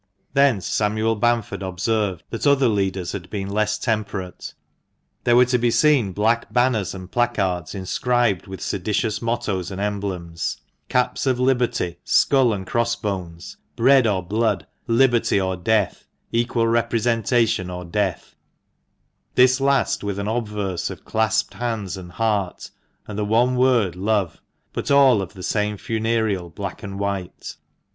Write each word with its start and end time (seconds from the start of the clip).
Thence 0.33 0.65
Samuel 0.65 1.15
Bamford 1.15 1.61
observed 1.61 2.23
that 2.31 2.47
other 2.47 2.67
leaders 2.67 3.11
had 3.11 3.29
been 3.29 3.47
less 3.51 3.77
temperate. 3.77 4.55
There 5.25 5.35
were 5.35 5.45
to 5.45 5.59
be 5.59 5.69
seen 5.69 6.11
black 6.11 6.51
banners 6.51 6.95
and 6.95 7.11
placards 7.11 7.75
inscribed 7.75 8.47
with 8.47 8.61
seditious 8.63 9.21
mottoes 9.21 9.69
and 9.69 9.79
emblems: 9.79 10.57
caps 10.89 11.27
of 11.27 11.39
liberty, 11.39 11.99
skull 12.03 12.51
and 12.51 12.65
crossbones" 12.65 13.57
Bread 13.75 14.07
or 14.07 14.23
Blood,"" 14.23 14.65
Liberty 15.01 15.39
or 15.39 15.55
Death,"" 15.55 16.07
Equal 16.41 16.67
Representation 16.67 17.69
or 17.69 17.85
Death;" 17.85 18.35
this 19.35 19.61
last 19.61 20.03
with 20.03 20.17
an 20.17 20.27
obverse 20.27 20.89
of 20.89 21.05
clasped 21.05 21.53
hands 21.53 21.95
and 21.95 22.13
heart, 22.13 22.71
and 23.07 23.19
the 23.19 23.23
one 23.23 23.55
word 23.55 23.95
"Love," 23.95 24.41
but 24.73 24.89
all 24.89 25.21
of 25.21 25.35
the 25.35 25.43
same 25.43 25.77
funereal 25.77 26.49
black 26.49 26.81
and 26.81 26.97
white. 26.97 27.55